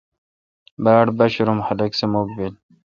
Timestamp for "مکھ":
2.11-2.31